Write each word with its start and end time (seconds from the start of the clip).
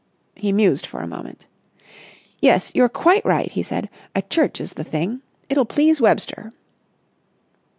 He 0.35 0.51
mused 0.51 0.87
for 0.87 1.01
a 1.01 1.07
moment. 1.07 1.45
"Yes, 2.39 2.73
you're 2.73 2.89
quite 2.89 3.23
right," 3.23 3.51
he 3.51 3.61
said. 3.61 3.87
"A 4.15 4.23
church 4.23 4.59
is 4.59 4.73
the 4.73 4.83
thing. 4.83 5.21
It'll 5.47 5.63
please 5.63 6.01
Webster." 6.01 6.51